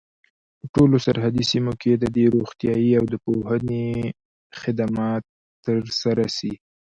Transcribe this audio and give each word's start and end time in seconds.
په 0.59 0.65
ټولو 0.73 0.95
سرحدي 1.05 1.43
سیمو 1.51 1.73
کي 1.81 1.91
دي 2.15 2.25
روغتیايي 2.35 2.91
او 2.99 3.05
د 3.09 3.15
پوهني 3.25 3.87
خدمات 4.61 5.23
تر 5.65 5.79
سره 6.01 6.25
سي. 6.37 6.53